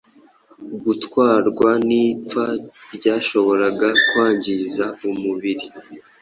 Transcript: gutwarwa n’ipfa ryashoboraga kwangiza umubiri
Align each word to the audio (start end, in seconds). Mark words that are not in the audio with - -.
gutwarwa 0.83 1.69
n’ipfa 1.87 2.45
ryashoboraga 2.95 3.87
kwangiza 4.07 4.85
umubiri 5.09 5.65